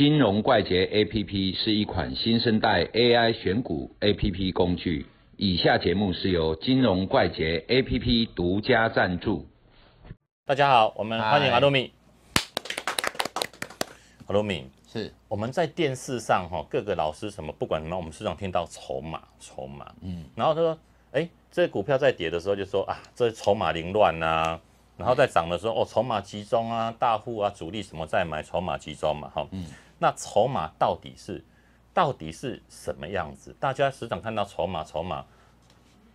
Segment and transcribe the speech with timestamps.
[0.00, 5.04] 金融怪杰 APP 是一款新生代 AI 选股 APP 工具。
[5.36, 9.46] 以下节目是由金融怪杰 APP 独家赞助。
[10.46, 11.92] 大家好，我们欢迎嗨阿鲁米。
[14.26, 20.78] 阿鲁米，是，我们在电视上哈，各个老师什么不管什么，我们时常听到筹码，筹码，嗯，然后他说，
[21.12, 24.58] 哎，这股票在跌的时候就说啊，这筹码凌乱呐、
[24.96, 29.66] 然后在涨的时候，哦，筹码集中啊，大户啊，主力什么在买，筹码集中嘛，哈，嗯，
[30.02, 31.44] 那筹码到底是
[31.92, 33.54] 到底是什么样子？
[33.60, 35.24] 大家时常看到筹码，筹码，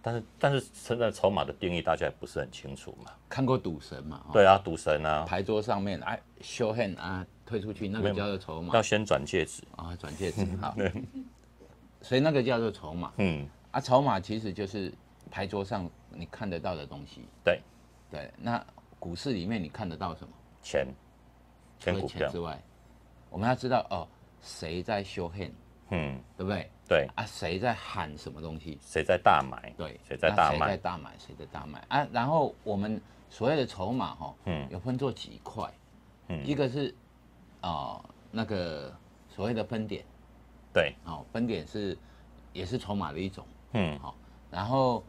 [0.02, 4.26] 但是但是现在筹码的定义大家也不是很清楚嘛，看过赌神嘛？
[4.28, 10.76] 哦，对啊，赌神啊，牌桌上面哎，show hand 啊，推出去那个叫做筹码要先转戒指，啊，转戒指好，
[12.02, 14.92] 所以那个叫做筹码嗯，啊，筹码其实就是
[15.30, 17.22] 牌桌上你看得到的东西。
[17.44, 17.62] 对，
[18.10, 18.64] 对，那
[18.98, 20.34] 股市里面你看得到什么？
[20.64, 20.88] 钱，
[21.78, 22.60] 钱股票钱之，外，
[23.36, 24.08] 我们要知道哦，
[24.40, 25.52] 谁在 show hand，
[25.90, 26.72] 嗯，对不对？
[26.88, 28.80] 对，啊，谁在喊什么东西？
[28.82, 29.74] 谁在大买？
[29.76, 30.78] 对，谁在那谁在大卖？
[30.78, 31.84] 大买，谁在大买？
[31.90, 32.08] 啊？
[32.14, 34.66] 然后我们所谓的筹码哈、哦，嗯。
[34.72, 35.70] 有分作几块，
[36.30, 36.48] 嗯。
[36.48, 36.96] 一个是
[37.62, 38.96] 哦、那个
[39.28, 40.06] 所谓的分点。
[40.72, 41.98] 对，哦，分点是
[42.54, 44.16] 也是筹码的一种，嗯，好、
[44.50, 45.04] 然后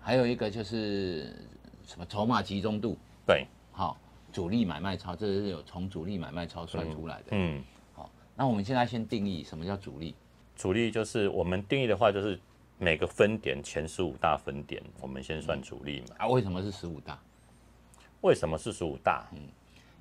[0.00, 1.44] 还有一个就是
[1.84, 3.96] 什么筹码集中度，对，好、
[4.34, 7.28] 主力买卖超，这是有从主力买卖超算出来的。
[7.30, 7.62] 嗯，
[7.94, 10.12] 好、那我们现在先定义什么叫主力，
[10.56, 12.36] 主力就是我们定义的话，就是
[12.76, 16.16] 每个分点前十五大分点，我们先算主力嘛。
[16.18, 16.26] 啊？
[16.26, 17.16] 为什么是十五大？
[18.22, 19.24] 为什么是十五大？
[19.32, 19.38] 嗯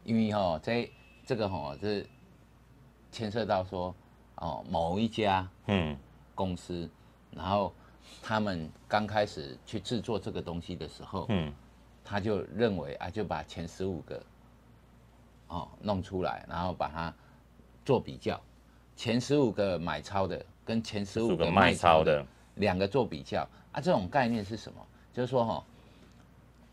[0.04, 0.92] 因为哈、这
[1.26, 2.04] 这个哈、这
[3.12, 3.96] 牵涉到说
[4.38, 5.96] 哦某一家嗯
[6.34, 6.90] 公司，
[7.30, 7.72] 然后
[8.22, 11.54] 他们刚开始去制作这个东西的时候，嗯
[12.04, 14.22] 他就认为啊，就把前十五个
[15.48, 17.14] 哦弄出来，然后把它
[17.86, 18.40] 做比较，
[18.96, 24.86] 前十五个买超的跟前十五15个个卖卖超超的的两个做比较啊，这种概念是什么？
[25.14, 25.64] 就是说哈、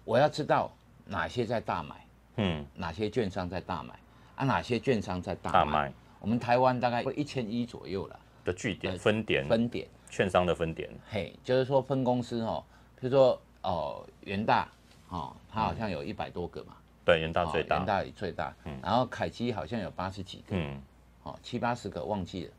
[0.05, 0.71] 我要知道
[1.05, 2.07] 哪些在大买，
[2.37, 3.99] 嗯，哪些券商在大买
[4.37, 5.59] 啊，哪些券商在大卖。
[5.59, 9.89] 大卖我们台湾大概一千一左右了，的据点呃分点，分点。
[10.11, 12.65] 券商的分点，嘿，就是说分公司哦，
[12.99, 14.69] 比如说哦元大
[15.11, 17.77] 哦，它好像有一百多个嘛，对，元大哦最大。
[17.77, 17.87] 元。
[17.87, 20.81] 大也最大，然后凯基好像有八十几个，嗯。
[21.23, 22.53] 哦七八十个忘记了。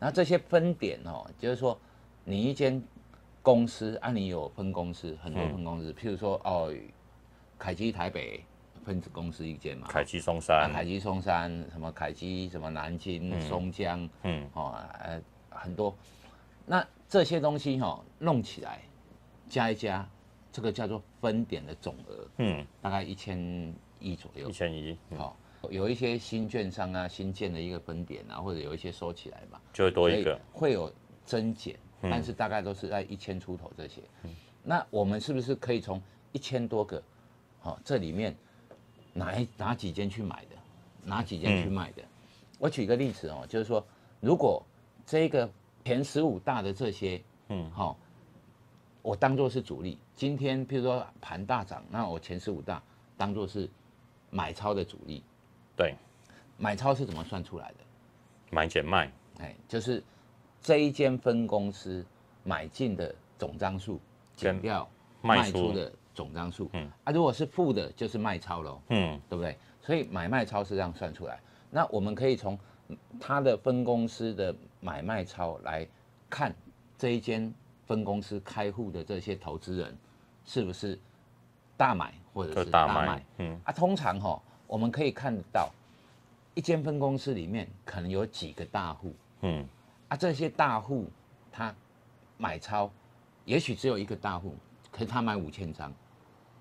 [0.00, 1.78] 然后这些分点哦，就是说
[2.24, 2.82] 你一间
[3.40, 5.52] 公司啊，你有分公司很多嗯。
[5.52, 6.74] 分公司，譬如说哦
[7.58, 8.44] 凯基台北
[8.84, 14.48] 分子公司一间嘛，凯基松啊山，凯基松山什么凯基什么南京、松江，嗯。
[14.54, 15.20] 哦，呃，
[15.50, 15.94] 很多。
[16.66, 18.80] 那这些东西哈、弄起来
[19.48, 20.06] 加一加，
[20.54, 24.52] 这个叫做分点的总额，嗯，大概一千亿左右一。
[24.52, 25.36] 千一，嗯好、
[25.68, 30.40] 有一些新券商啊，新建的一个分点啊，或者有一些收起来嘛，就会多一个。
[30.52, 30.92] 会有
[31.24, 34.00] 增减，嗯但是大概都是在一千出头这些。
[34.62, 36.00] 那我们是不是可以从
[36.30, 37.02] 一千多个，
[37.58, 38.32] 好、这里面
[39.12, 40.56] 哪一哪几间去买的，
[41.02, 42.02] 哪几间去卖的？
[42.60, 43.84] 我举个例子哦，就是说，
[44.20, 44.64] 如果
[45.04, 45.50] 这个
[45.84, 47.98] 前十五大的这些，嗯好、
[49.02, 49.98] 我当做是主力。
[50.14, 52.82] 今天譬如说盘大涨，那我前十五大
[53.16, 53.68] 当做是
[54.30, 55.22] 买超的主力。
[55.76, 55.94] 对，
[56.56, 57.76] 买超是怎么算出来的？
[58.50, 59.10] 买减卖，
[59.40, 60.02] 哎，就是
[60.60, 62.04] 这一间分公司
[62.44, 64.00] 买进的总张数
[64.36, 64.88] 减掉
[65.20, 69.58] 卖出的总张数，嗯啊，如果是负的，就是卖超喽，嗯对不对？
[69.80, 71.40] 所以买卖超是这样算出来。
[71.70, 72.56] 那我们可以从
[73.18, 75.86] 它的分公司的买卖超来
[76.30, 76.54] 看
[76.96, 77.52] 这一间
[77.84, 79.98] 分公司开户的这些投资人
[80.44, 80.98] 是不是
[81.76, 83.60] 大买或者是大卖，嗯。
[83.64, 83.72] 啊？
[83.72, 85.70] 通常哈、我们可以看得到
[86.54, 89.66] 一间分公司里面可能有几个大户，嗯。
[90.08, 91.08] 啊，这些大户
[91.50, 91.74] 他
[92.36, 92.90] 买超，
[93.44, 94.54] 也许只有一个大户，
[94.90, 95.92] 可是他买五千张，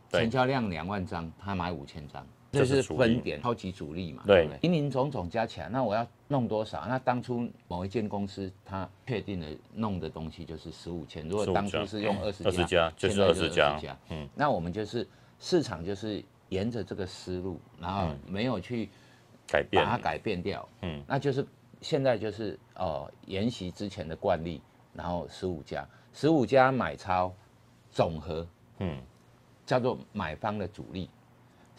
[0.10, 3.42] 成交量两万张，他买五千张，这是分点。
[3.42, 4.24] 超级主力嘛？
[4.28, 4.48] 对。
[4.48, 6.86] 不林林总总加起来，那我要弄多少？
[6.88, 14.30] 那当初某一间公司他确定的弄的东西就是十五千，如果15当初是用二十20家就是现在20家嗯。
[14.36, 15.08] 那我们就是
[15.40, 18.90] 市场就是沿着这个思路，然后没有去
[19.48, 21.00] 改变把它改变掉，嗯。
[21.00, 21.46] 嗯，那就是
[21.82, 24.62] 现在就是呃沿袭之前的惯例，
[24.94, 27.34] 然后十五家，十五家买超
[27.90, 28.48] 总和
[28.78, 29.02] 嗯。
[29.66, 31.10] 叫做买方的主力，对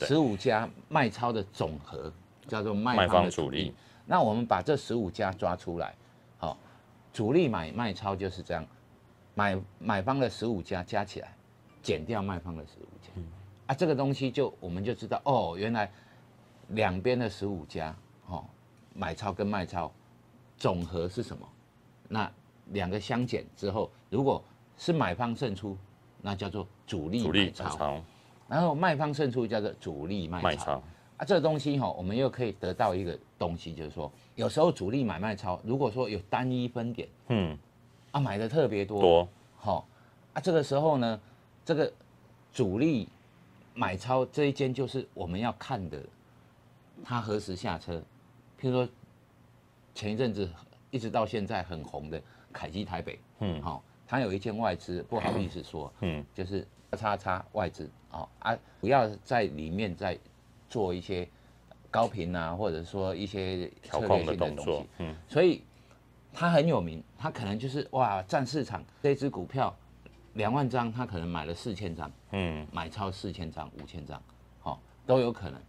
[0.00, 2.12] 十五家卖超的总和
[2.46, 3.58] 叫做卖卖方方主力。
[3.58, 3.74] 的主力。
[4.06, 5.94] 那我们把这十五家抓出来，
[6.38, 6.58] 好、
[7.12, 8.66] 主力买卖超就是这样，
[9.34, 11.34] 买买方的十五家加起来，
[11.82, 13.08] 减掉卖方的十五家，
[13.66, 15.90] 啊，这个东西就我们就知道哦，原来
[16.68, 17.96] 两边的十五家，
[18.26, 18.44] 哦，
[18.92, 19.90] 买超跟卖超
[20.58, 21.48] 总和是什么？
[22.06, 22.30] 那
[22.72, 24.44] 两个相减之后，如果
[24.76, 25.78] 是买方胜出，
[26.20, 28.02] 那叫做主力买超
[28.54, 30.44] 然后卖方胜出叫做主力卖超。
[30.44, 30.72] 卖超，
[31.16, 37.58] 啊，这个东西哈、我们又可以得到一个东西，就是说，有时候主力买卖超，如果说有单一分点嗯，
[38.12, 39.88] 啊，买的特别多，多好、
[40.34, 41.20] 啊，这个时候呢，
[41.64, 41.92] 这个
[42.52, 43.08] 主力
[43.74, 46.00] 买超这一间就是我们要看的，
[47.02, 48.00] 它何时下车。
[48.60, 48.88] 譬如说
[49.96, 50.48] 前一阵子
[50.92, 52.22] 一直到现在很红的
[52.52, 60.18] 凯基台北，嗯好、它有一间外资，不好意思说，嗯就是叉叉外资哦啊，不要在里面再
[60.68, 61.28] 做一些
[61.90, 65.16] 高频啊，或者说一些调控性的动作东西，，嗯。
[65.28, 65.62] 所以
[66.32, 69.74] 他很有名，他可能就是哇占市场这只股票
[70.34, 72.66] 两万张，他可能买了四千张，嗯。
[72.72, 74.20] 买超四千张、五千张，
[74.60, 75.60] 好、都有可能。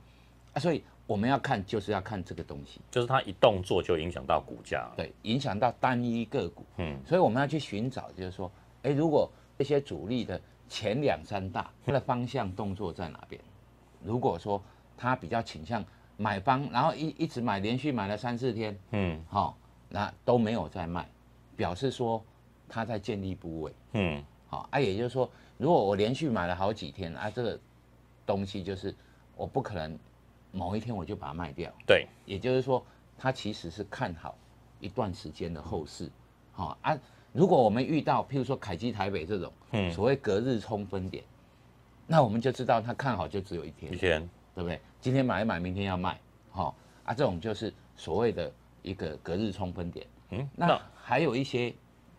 [0.54, 7.00] 啊，所以我们要看就是要看这个东西，就是它一动作就影响到股价，对，影响到单一个股，嗯。
[7.06, 8.52] 所以我们要去寻找，就是说，
[8.84, 13.42] 哎，如果这些主力的前两三大， 它的方向动作在哪边？
[14.04, 14.62] 如果说
[14.98, 15.84] 它比较倾向
[16.18, 19.24] 买方，然后一一直买，连续买了三四天，嗯。
[19.28, 19.58] 好、
[19.90, 21.10] 那都没有在卖，
[21.56, 22.24] 表示说
[22.70, 24.24] 它在建立部位，嗯。
[24.48, 27.60] 好、啊，也就是说，如果我连续买了好几天啊，这个
[28.26, 28.94] 东西就是
[29.36, 29.98] 我不可能
[30.52, 32.86] 某一天我就把它卖掉，对，也就是说，
[33.18, 34.38] 它其实是看好
[34.80, 36.10] 一段时间的后市，
[36.52, 36.98] 好、啊。
[37.36, 39.92] 如果我们遇到譬如说凯基台北这种，嗯。
[39.92, 41.22] 所谓隔日冲分点，
[42.08, 44.22] 那我们就知道它看好就只有一天一，天，
[44.56, 44.80] 对不对？
[45.02, 46.18] 今天买一买，明天要卖，
[46.50, 46.74] 好、
[47.04, 48.50] 啊，这种就是所谓的
[48.82, 50.08] 一个隔日冲分点。
[50.30, 51.74] 嗯，那那还有一些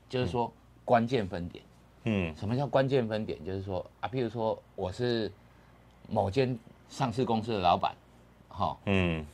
[0.06, 0.52] 就是说
[0.84, 1.64] 关键分点，
[2.04, 2.36] 嗯。
[2.36, 3.42] 什么叫关键分点？
[3.42, 5.32] 就是说啊，譬如说我是
[6.10, 6.58] 某间
[6.90, 7.94] 上市公司的老板，
[8.48, 9.24] 好、嗯。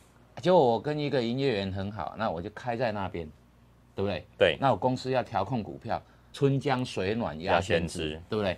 [0.41, 3.29] 结果我跟一个营业员很好，那我就开在那边，
[3.95, 4.25] 对不对？
[4.37, 6.01] 对，那我公司要调控股票，
[6.31, 7.97] 春江水暖鸭鸭先先知。
[8.09, 8.57] 知，对不对？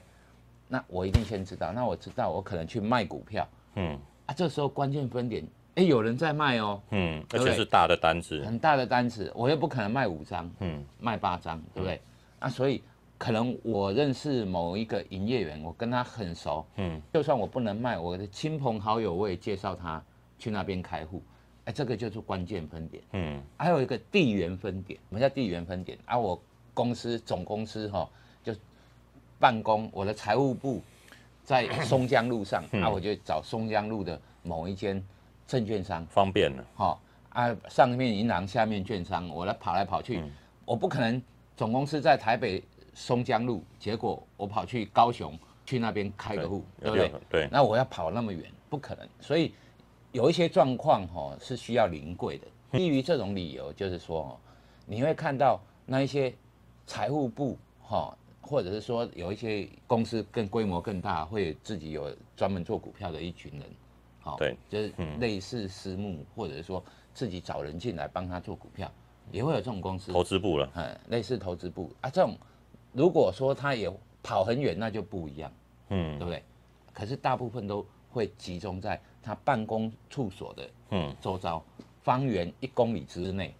[0.67, 3.47] 那我一定先知道，那我知道我可能去卖股票。
[3.75, 3.99] 嗯。
[4.25, 5.45] 啊，这时候关键分点，
[5.75, 10.83] 哎，有人在卖哦，嗯，而且是大的单子，很大的单子，我又不可能卖五张，嗯。
[10.99, 12.01] 卖八张，对不对？
[12.39, 12.81] 啊所以
[13.17, 16.99] 可能我认识某一个营业员，我跟他很熟，嗯。
[17.13, 20.01] 就算我不能卖，我的亲朋好友我也介绍他
[20.39, 21.21] 去那边开户，
[21.65, 23.03] 哎，这个就是关键分点。
[23.13, 25.97] 嗯还有一个地缘分点，什么叫地缘分点？
[26.05, 26.39] 啊，我
[26.73, 28.07] 公司总公司哈、
[28.43, 28.53] 就
[29.39, 30.81] 办公，我的财务部
[31.43, 35.03] 在松江路上，啊，我就找松江路的某一间
[35.47, 40.21] 证券商，方便了，哈、啊，上面银行，下面券商，我来跑来跑去，
[40.65, 41.21] 我不可能
[41.57, 42.63] 总公司在台北
[42.93, 47.11] 松江路，结果我跑去高雄去那边开个户，对不对？
[47.29, 49.07] 对，那我要跑那么远，不可能。
[49.19, 49.53] 所以
[50.15, 52.47] 有一些状况哈是需要临柜的。
[52.77, 54.39] 基于这种理由，就是说哦，
[54.85, 56.33] 你会看到那一些
[56.87, 63.63] 财务部哈，或者是说有一些公司更规模更大，会自己有专门做股票的一群人，
[64.21, 66.81] 好，对，就是类似私募，或者是说
[67.13, 68.89] 自己找人进来帮他做股票，
[69.33, 70.13] 也会有这种公司。
[70.13, 72.37] 投资部了，嗯，类似投资部啊，这种
[72.93, 73.91] 如果说他也
[74.23, 75.51] 跑很远，那就不一样。
[75.89, 76.41] 嗯对不对？
[76.93, 81.61] 可是大部分都会集中在他办公处所的嗯周遭，
[82.01, 83.53] 方圆一公里之内，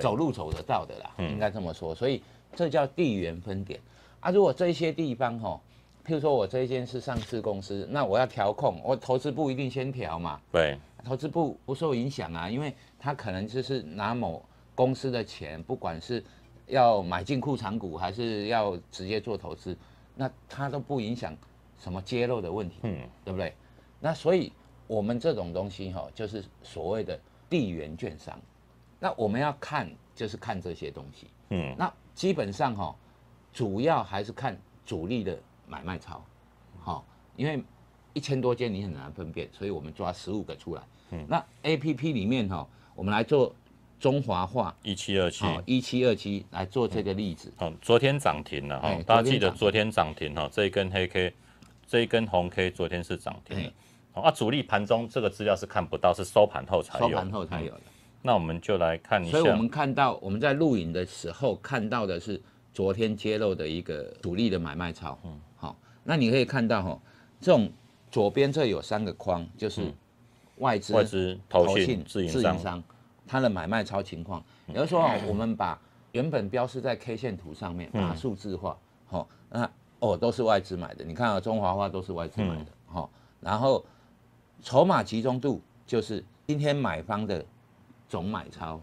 [0.00, 1.94] 走路走得到的啦，嗯应该这么说。
[1.94, 2.22] 所以
[2.54, 3.78] 这叫地缘分点
[4.20, 4.30] 啊。
[4.30, 5.60] 如果这些地方哈、
[6.06, 14.42] 譬如说我这一间是上市公司，那我要调控，我投资部一定先调嘛，对，投资部不受影响啊，因为他可能就是拿某
[14.74, 16.24] 公司的钱，不管是
[16.68, 19.76] 要买进库藏股，还是要直接做投资，
[20.14, 21.36] 那他都不影响
[21.78, 23.52] 什么揭露的问题，嗯对不对？
[24.00, 24.52] 那所以
[24.86, 28.38] 我们这种东西哈、就是所谓的地缘券商，
[29.00, 31.74] 那我们要看就是看这些东西，嗯。
[31.78, 32.94] 那基本上哈、
[33.52, 36.24] 主要还是看主力的买卖超，
[36.80, 37.04] 好、
[37.36, 37.62] 因为
[38.12, 40.82] 一千多间你很难分辨，所以我们抓十五个出来。
[41.10, 43.54] 嗯，那 A P P 里面哈、我们来做
[43.98, 47.52] 中华化，一七二七，好一七二七来做这个例子。
[47.58, 51.34] 哦，昨天涨停了哈哎，大家记得昨昨天涨停哈，这一根黑 K，
[51.86, 53.72] 这一根红 K 昨天是涨停的哎。
[54.12, 57.08] 好啊，主力盘中这个资料是看不到，是收盘后才有。
[57.08, 57.80] 收盘后才有的，
[58.22, 62.40] 那我们就来看一下，所以我们看到我们在录影的时候看到的是
[62.72, 65.18] 昨天揭露的一个主力的买卖超。
[65.24, 67.00] 嗯，好，那你可以看到哈、
[67.40, 67.68] 这种
[68.10, 69.82] 左边这有三个框，就是
[70.58, 72.84] 外资、嗯外资、投信、自营商，商，
[73.26, 74.40] 它的买卖超情况。
[74.68, 75.76] 也就是说哦，我们把
[76.12, 79.68] 原本标示在 K 线图上面，把它数字化，好、那
[80.00, 83.10] 哦都是外资买的，你看啊，中华化都是外资买的，好、
[83.40, 83.84] 然后
[84.62, 87.44] 筹码集中度就是今天买方的
[88.08, 88.80] 总买超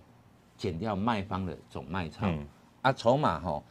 [0.58, 2.46] 减掉卖方的总卖超，嗯。
[2.82, 3.62] 啊，筹码哈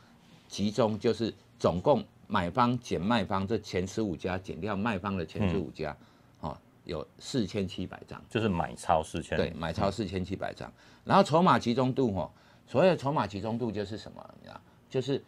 [0.47, 5.97] 集中就是总共买方减卖方这前十五家减掉卖方的前十五家，
[6.39, 8.23] 哦，有四千七百张。
[8.29, 10.73] 就是买超四千，对，买超四千七百张，
[11.05, 12.31] 然后筹码集中度哈，
[12.69, 14.25] 所谓的筹码集中度就是什么？
[14.41, 15.21] 你知道，就是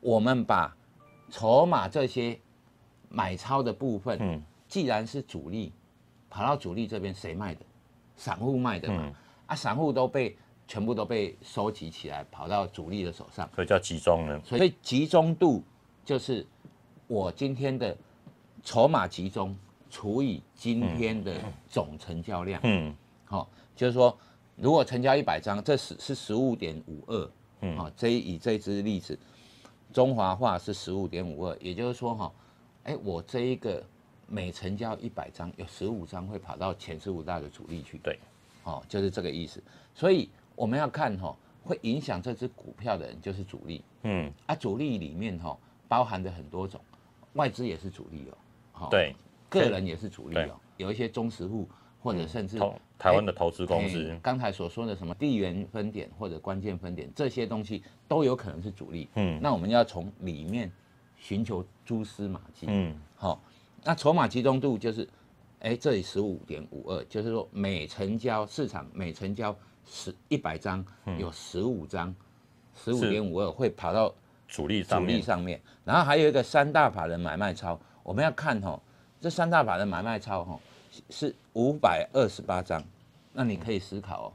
[0.00, 0.72] 我们把
[1.30, 2.38] 筹码这些
[3.08, 4.42] 买超的部分，嗯。
[4.66, 5.72] 既然是主力
[6.28, 7.60] 跑到主力这边，谁卖的？
[8.16, 9.14] 散户卖的嘛，嗯。
[9.46, 14.40] 啊，散户都被全部都被收集起来，跑到主力的手上，所以叫集中了。
[14.42, 15.62] 所以集中度
[16.04, 16.44] 就是
[17.06, 17.96] 我今天的
[18.64, 19.54] 筹码集中
[19.90, 21.34] 除以今天的
[21.68, 22.60] 总成交量。
[22.64, 22.92] 嗯。
[23.26, 24.16] 好、就是说，
[24.56, 27.76] 如果成交一百张，这是是十五点五二，嗯。
[27.76, 29.16] 好，这以这支例子，
[29.94, 32.32] 中华化是十五点五二，也就是说哈，
[32.82, 33.80] 哎，我这一个
[34.26, 38.18] 每成交一百张，有十五张会跑到前十五大的主力去，对，
[38.64, 39.62] 哦，就是这个意思。
[39.94, 41.32] 所以我们要看哈、
[41.62, 43.84] 会影响这只股票的人就是主力。
[44.02, 46.80] 嗯，啊，主力里面哈、包含的很多种，
[47.34, 48.36] 外资也是主力哦，
[48.72, 49.14] 好、对，
[49.48, 51.68] 个人也是主力哦，有一些中实户
[52.04, 52.58] 或者甚至
[52.98, 59.08] 台湾的投资公哎司，刚才所说的什么地缘分点或者关键分点这些东西都有可能是主力。
[59.14, 59.40] 嗯。
[59.40, 60.70] 那我们要从里面
[61.16, 62.66] 寻求蛛丝马迹。
[62.68, 62.94] 嗯。
[63.16, 63.42] 好、
[63.82, 65.08] 那筹码集中度就是，
[65.60, 69.56] 哎，这里十五点五二，就是说每成交市场每成交
[69.86, 70.84] 十一百张，
[71.18, 72.14] 有十五张，
[72.76, 74.14] 十五点五二会跑到
[74.46, 78.78] 主力上主力，上面，然后还有一个三大法人买卖超，我们要看哈、
[79.18, 80.60] 这三大法人买卖超哈、
[81.10, 82.82] 是五百二十八张，
[83.32, 84.32] 那你可以思考哦，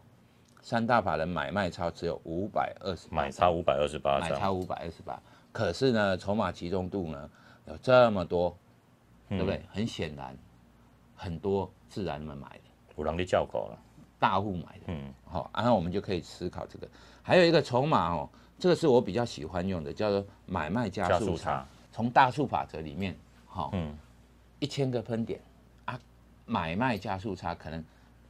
[0.61, 7.29] 三大法人买卖超只有五百二十买超五百二十八张，买超五百二十八，可是呢，筹码集中度呢
[7.65, 8.55] 有这么多，
[9.27, 9.61] 对不对？
[9.71, 10.37] 很显然，
[11.15, 12.63] 很多自然们买的，
[12.97, 13.79] 有人力叫狗了，
[14.19, 15.13] 大户买的，嗯。
[15.25, 16.87] 好、然后我们就可以思考这个。
[17.21, 23.95] 还有一个筹码哦，这个是我比较喜欢用的，叫做买卖加加速差从大数法则里面，好、嗯。
[24.59, 25.48] 一千个分点啊，
[26.49, 27.83] 买卖加速差可能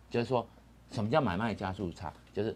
[0.10, 0.46] 就是说，
[0.92, 2.12] 什么叫买卖加速差？
[2.34, 2.54] 就是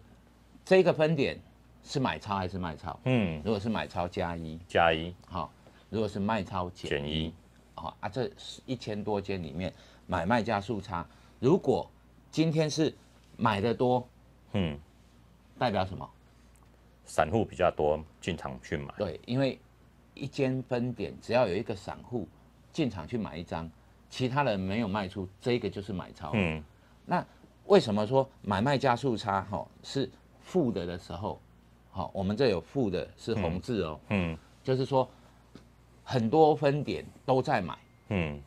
[0.62, 1.38] 这个分点
[1.82, 3.00] 是买超还是卖超？
[3.04, 5.50] 嗯，如果是买超加一，加一好、
[5.88, 7.32] 如果是卖超减减一，
[7.74, 8.30] 好、啊，这
[8.66, 9.72] 一千多间里面
[10.06, 11.06] 买卖加速差，
[11.40, 11.90] 如果
[12.30, 12.94] 今天是
[13.38, 14.06] 买的多，
[14.52, 14.78] 嗯，
[15.58, 16.06] 代表什么？
[17.06, 19.58] 散户比较多进场去买，对，因为
[20.12, 22.28] 一间分点只要有一个散户
[22.72, 23.70] 进场去买一张，
[24.14, 26.30] 其他人没有卖出，这个就是买超。
[26.34, 26.62] 嗯。
[27.04, 27.26] 那
[27.66, 30.08] 为什么说买卖加速差哈、是
[30.40, 31.40] 负的的时候，
[31.90, 34.38] 好、我们这有负的是红字哦，嗯。
[34.62, 35.10] 就是说
[36.04, 37.76] 很多分点都在买。
[38.10, 38.40] 嗯。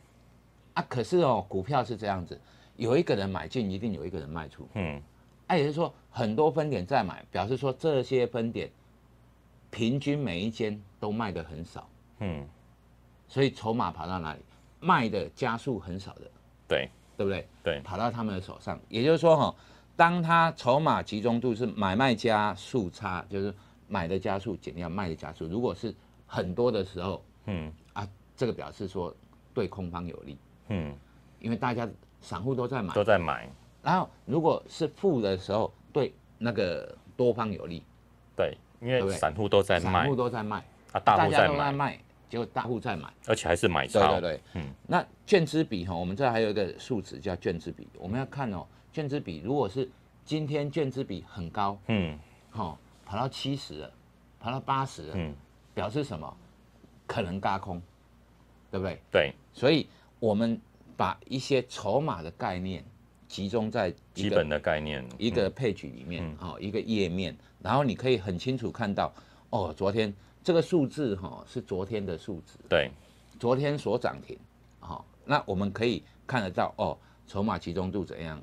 [0.72, 2.40] 啊，可是哦股票是这样子，
[2.76, 5.02] 有一个人买进，一定有一个人卖出，嗯。
[5.48, 8.70] 啊，也就是说很多分点在买，表示说这些分点
[9.70, 11.86] 平均每一间都卖的很少，
[12.20, 12.48] 嗯，
[13.28, 14.40] 所以筹码跑到哪里，
[14.80, 16.30] 卖的加速很少的，
[16.66, 16.88] 对。
[17.16, 17.48] 对不对？
[17.64, 18.78] 对，跑到他们的手上。
[18.88, 19.52] 也就是说，哈，
[19.96, 23.52] 当他筹码集中度是买卖加速差，就是
[23.88, 25.92] 买的加速减掉卖的加速，如果是
[26.28, 27.72] 很多的时候嗯。
[27.92, 29.12] 啊，这个表示说
[29.52, 30.94] 对空方有利，嗯，
[31.40, 31.88] 因为大家
[32.20, 32.94] 散户都在买。
[32.94, 33.02] 都。
[33.02, 33.50] 在买，
[33.82, 37.82] 然后如果是负的时候，对那个多方有利，
[38.36, 39.92] 对，因为散户都在卖。
[39.92, 40.58] 散户，都在卖，
[40.92, 43.12] 啊，大户家都在在买，卖，结果大户在买。
[43.26, 44.72] 而且还是买超，对对，嗯。
[44.86, 49.88] 那券资比哈，我们这还有一个数值叫券资比，我们要看哦，券资比如果是
[50.24, 52.18] 今天券资比很高，嗯。
[52.50, 53.92] 哈、跑到七十了，
[54.40, 55.34] 跑到八十了，嗯，
[55.74, 56.36] 表示什么？
[57.06, 57.80] 可能嘎空，
[58.70, 58.98] 对不对？
[59.10, 59.86] 对，所以
[60.18, 60.60] 我们
[60.96, 62.84] 把一些筹码的概念
[63.28, 69.12] 集中在基本的概念，一个配局里面，哦，一个页面，然后你可以很清楚看到，
[69.50, 70.12] 哦，昨天
[70.48, 72.90] 这个数字哈、是昨天的数值，对，
[73.38, 74.34] 昨天所涨停，
[74.80, 78.42] 好、那我们可以看得到哦，筹码集中度怎样，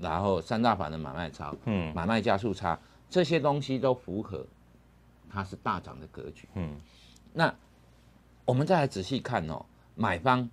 [0.00, 2.76] 然后三大法的买卖超，嗯买卖加速差，
[3.08, 4.44] 这些东西都符合
[5.30, 6.48] 它是大涨的格局。
[6.56, 6.74] 嗯
[7.32, 7.54] 那
[8.44, 10.50] 我们再来仔细看哦，买方，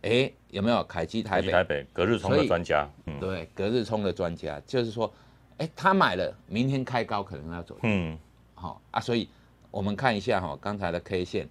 [0.00, 1.50] 哎，有没有凯基台北？
[1.50, 5.12] 台台北隔日冲的专家，嗯对，隔日冲的专家，就是说，
[5.58, 8.18] 哎，他买了，明天开高可能要走，嗯
[8.54, 9.28] 好、啊，所以
[9.72, 11.48] 我们看一下哈、刚才的 K 线，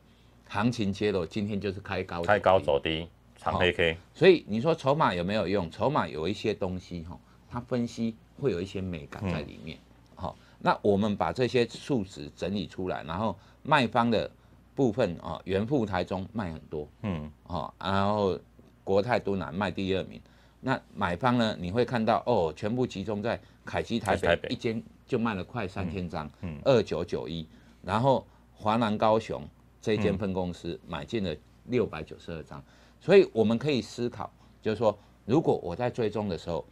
[0.48, 5.70] 行情揭露，今天就是开高，开高，走低，长黑 K，所以你说筹码有没有用？
[5.72, 9.76] 筹码有一些东西哈、它分析会有一些美感在里面。
[10.14, 14.30] 好、那我们把这些数值整理出来，然后卖方的
[14.76, 16.88] 部分啊，原富台中卖很多。
[17.02, 17.32] 嗯。
[17.48, 18.40] 哦，然后
[18.84, 20.22] 国泰都南卖第二名，
[20.60, 24.48] 那买方呢，你会看到哦，全部集中在凯基台台北。
[24.48, 27.48] 北一间就卖了快三千张嗯，二九九一，
[27.84, 29.48] 然后华南高雄
[29.82, 31.36] 这间分公司买进了
[31.66, 32.64] 六百九十二张，
[33.00, 36.66] 所以我们可以思考，就是说，如果我在追踪的时候，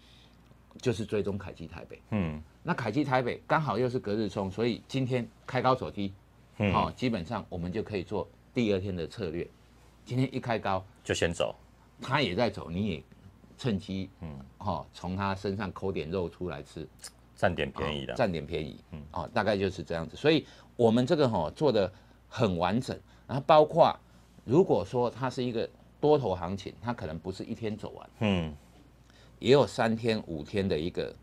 [0.82, 2.42] 就是追踪凯基台北，嗯。
[2.62, 6.14] 那凯基台北刚好又是隔日冲，所以今天开高走低，
[6.58, 9.50] 嗯，好、基本上我们就可以做第二天的策略。
[10.06, 11.56] 今天一开高，就先走，
[12.02, 13.04] 他也在走，你也
[13.58, 16.88] 趁机，嗯，哦，从他身上抠点肉出来吃，
[17.40, 20.18] 占点便宜的，占点便宜，嗯，哦，大概就是这样子。
[20.18, 21.90] 所以我们这个哈、做的
[22.28, 23.98] 很完整，然后包括
[24.44, 25.68] 如果说它是一个
[26.02, 28.54] 多头行情，它可能不是一天走完，嗯。
[29.40, 31.16] 也有三天五天的一个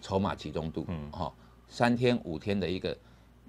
[0.00, 1.32] 筹码集中度，嗯，哈、
[1.68, 2.96] 三天五天的一个，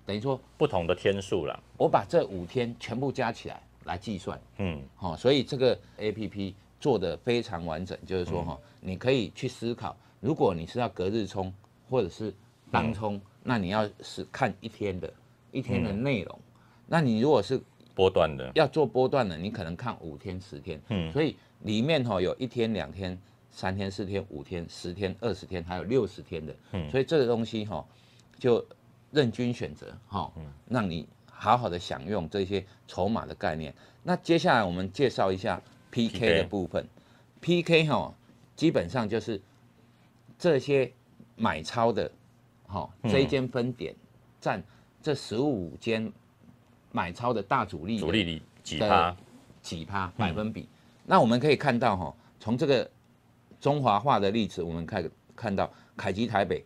[0.05, 4.79] 等于说不同的天数了，我把这五天全部加起来来计算，嗯。
[4.95, 11.51] 好、所以这个 A P P 做的非常完整，就是说哈、你可以去思考，如果你是要隔日冲
[11.91, 12.33] 或者是
[12.71, 15.13] 当冲，那你要是看一天的
[15.51, 16.39] 一天的内容，
[16.87, 17.61] 那你如果是
[17.93, 21.11] 波段的，要做波段的，你可能看五天、十天，嗯。
[21.11, 23.19] 所以里面哈、有一天、两天、
[23.51, 26.89] 三天、四天、五天、十天、二十天，还有六十天的，嗯。
[26.89, 27.85] 所以这个东西哈、
[28.39, 28.65] 就
[29.11, 30.31] 任君选择哈、
[30.69, 33.73] 让你好好的享用这些筹码的概念。
[34.01, 36.87] 那接下来我们介绍一下 PK PK 的部分
[37.41, 38.15] ，PK 哈、
[38.55, 39.41] 基本上就是
[40.39, 40.89] 这些
[41.35, 42.11] 买超的，
[42.67, 43.95] 哦、这一间分点
[44.39, 44.63] 占
[45.01, 46.11] 这十五间
[46.91, 49.17] 买超的大主力主力里几的趴，
[49.61, 50.67] 几趴百分比。
[51.05, 52.89] 那我们可以看到哈，从这个
[53.59, 56.63] 中华化的例子，我们看看到凯基台北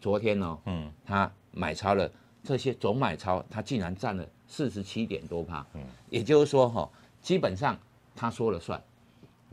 [0.00, 0.92] 昨天呢，嗯。
[1.04, 2.10] 他买超了
[2.42, 6.90] 这些总买超，它竟然占了四十七点多趴，嗯，也就是说哈，
[7.22, 7.78] 基本上
[8.14, 8.82] 他说了算。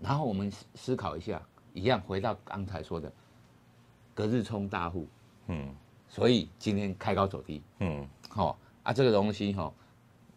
[0.02, 1.42] 然后我们思思考一下，
[1.74, 3.12] 一样回到刚才说的
[4.14, 5.08] 隔日冲大户，
[5.48, 5.76] 嗯。
[6.08, 8.08] 所以今天开高走低，嗯。
[8.30, 9.74] 好、啊，这个东西哈、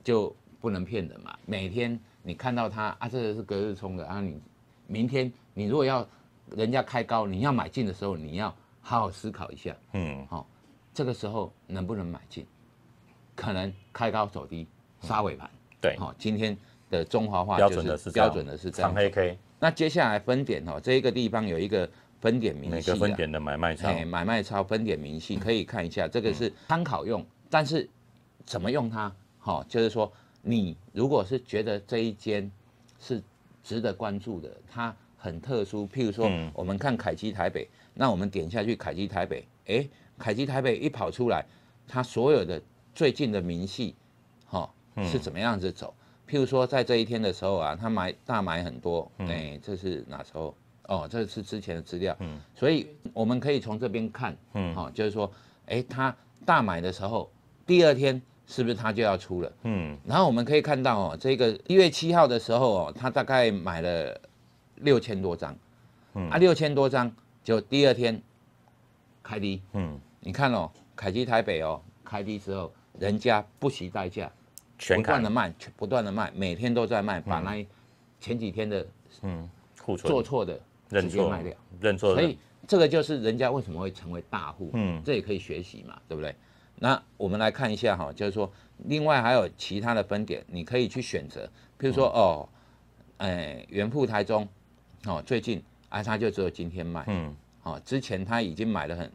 [0.03, 1.37] 就不能骗人嘛。
[1.45, 4.41] 每天你看到它啊，这个是隔日冲的啊，你
[4.87, 6.07] 明天你如果要
[6.51, 10.27] 人家开高，你要买进的时候，你要好好思考一下，嗯。
[10.29, 10.47] 好
[10.95, 12.47] 这个时候能不能买进？
[13.35, 14.67] 可能开高走低，
[15.03, 15.51] 杀尾盘。
[15.79, 16.57] 对，好、今天
[16.89, 18.91] 的中华化标就准的是标准的是这样。
[18.91, 18.97] 长。
[18.97, 21.87] 黑 K，那接下来分点哈、这一个地方有一个
[22.27, 27.89] 分点明细、啊，每个分点的买卖超，哎，买卖超分点明细可以看一下，这个是参考用，但是
[28.45, 29.15] 怎么用它？
[29.39, 30.13] 好、就是说
[30.43, 32.51] 你如果是觉得这一间
[32.99, 33.23] 是
[33.63, 36.51] 值得关注的，它很特殊，譬如说嗯。
[36.53, 41.47] 我们看凯基台北，那我们点下去凯基台北，哎，凯基台北一跑出来，
[41.87, 42.61] 它所有的
[42.93, 43.95] 最近的明细，
[44.47, 44.69] 哈、
[45.05, 45.95] 是怎么样子走？
[46.29, 50.53] 譬如说在这一天的时候啊，他买大买很多，哎、这是哪时候？
[50.89, 52.41] 哦，这是之前的资料，嗯。
[52.55, 55.31] 所以我们可以从这边看，嗯好、就是说，
[55.67, 57.31] 哎，他大买的时候，
[57.67, 59.53] 第二天是不是他就要出了？
[59.63, 59.99] 嗯。
[60.07, 64.21] 然后我们可以看到哦，这个一月七号的时候哦，他大概买了
[64.77, 65.57] 六千多张，
[66.15, 66.29] 嗯。
[66.31, 67.11] 啊，六千多张，
[67.43, 68.21] 就第二天
[69.23, 74.31] 开低，嗯，你看哦，凯基台北哦，开低之后，人家不惜代价，
[74.79, 77.67] 不断的，卖，全不断的卖，每天都在卖，把那
[78.21, 78.87] 前几天的
[79.23, 79.51] 嗯，
[79.83, 80.09] 库存。
[80.09, 81.53] 做错的直接卖掉。
[81.81, 85.03] 认错，所以这个就是人家为什么会成为大户，嗯。
[85.05, 86.35] 这也可以学习嘛，对不对？
[86.79, 88.51] 那我们来看一下哈，就是说，
[88.85, 91.47] 另外还有其他的分点，你可以去选择，
[91.79, 92.49] 譬如说哦，
[93.17, 94.47] 哎，元富台中，
[95.07, 97.35] 哦，最近啊，他就只有今天卖，嗯。
[97.63, 99.11] 哦，之前他已经买了很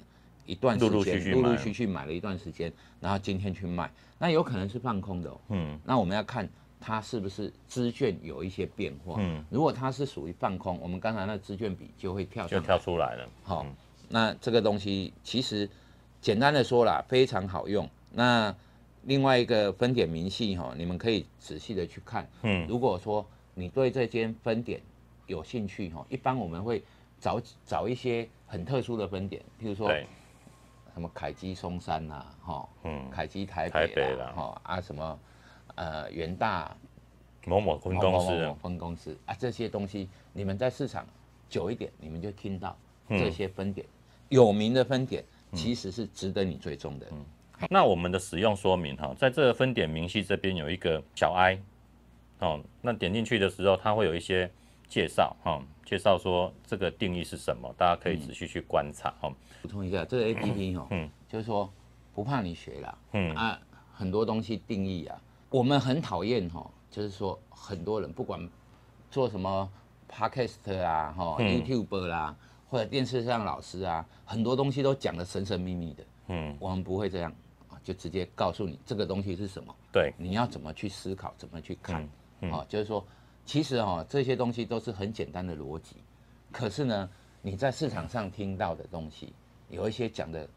[0.45, 5.39] 一段时间，陆陆续续陆陆买续续买了一段时间，然后今天去卖，那有可能是放空的哦。
[5.49, 5.79] 嗯。
[5.85, 6.49] 那我们要看
[6.81, 13.65] 它是不是资券有一些变化，嗯，如果它是属于放空，我们刚才那资券比就会跳就跳出来了，好、
[14.09, 15.69] 那这个东西其实
[16.19, 17.87] 简单的说啦，非常好用。
[18.11, 18.53] 那
[19.03, 22.27] 另外一个分点明细哈、你们可以仔细的去看。
[22.41, 22.67] 嗯。
[22.67, 24.81] 如果说你对这间分点
[25.27, 26.83] 有兴趣哈、一般我们会
[27.19, 29.87] 找找一些很特殊的分点，譬如说，
[30.93, 34.33] 什么凯基松山呐、哈、嗯，凯基台台北啦，北啦。
[34.35, 35.19] 哈、啊什么
[35.81, 36.77] 呃元大
[37.47, 38.55] 某某分公司。
[38.61, 39.17] 分公司。
[39.25, 41.07] 啊，这些东西你们在市场
[41.49, 43.17] 久一点，你们就听到嗯。
[43.17, 43.85] 这些分点，
[44.29, 47.07] 有名的分点其实是值得你追踪的。
[47.11, 47.25] 嗯。
[47.69, 51.59] 那我们的使用说明哈，在这个分点明细这边有一个小 i，
[52.39, 54.49] 哦，那点进去的时候，它会有一些
[54.87, 59.31] 介绍哈，介绍说这个定义是什么，大家可以仔细去观察哈。
[59.61, 61.09] 补充一下，这个 A P P 哦，嗯。
[61.27, 61.71] 就是说
[62.13, 63.33] 不怕你学啦，嗯。
[63.35, 63.59] 啊，
[63.93, 68.49] 很多东西定义啊，我们很讨厌哈，就是说很多人不管
[69.11, 69.69] 做什么
[70.09, 71.61] podcast 啊，哈、嗯。
[71.61, 72.33] YouTube 啦，
[72.69, 76.03] 或者电视上老师啊，很多东西都讲的神神秘秘的。
[76.27, 77.29] 嗯，我们不会这样
[77.69, 82.07] 啊，就直接告诉你这个东西是什么，对，你要怎么去思考，怎么去看，
[82.39, 83.05] 嗯啊，就是说，
[83.45, 85.97] 其实哦，这些东西都是很简单的逻辑，
[86.49, 87.09] 可是呢，
[87.41, 89.33] 你在市场上听到的东西，
[89.67, 90.47] 有一些讲的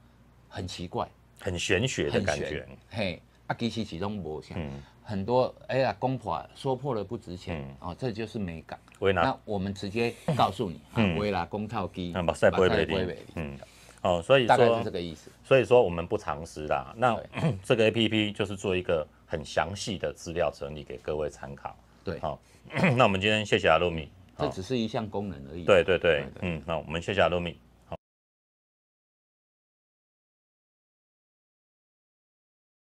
[0.48, 1.08] 很奇怪，
[1.40, 8.78] 很玄学的感觉，，嘿，啊，其实其中无像，嗯很多哎呀，公法说破了不值钱，嗯哦，这就是美感。
[9.00, 13.58] 维纳那我们直接告诉你，啊，嗯维拉公套机，那把赛不会把美丽不会美丽，嗯，
[14.00, 15.30] 哦，所以大概说是这个意思。
[15.44, 16.94] 所以说我们不常识啦。
[16.96, 17.20] 那
[17.62, 21.76] 这个 A P P 就是做一个很详细的资料整理给各位参考。
[22.02, 22.40] 对，好，
[22.96, 24.08] 那我们今天谢谢阿露米。
[24.36, 25.64] 好这只是一项功能而已。
[25.64, 27.58] 对对对对，对嗯，那我们谢谢阿露米。